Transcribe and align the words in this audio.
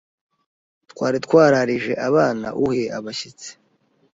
twari 0.91 1.17
twararije 1.25 1.93
abana 2.07 2.47
uhe 2.65 2.83
abashyitsi 2.97 3.49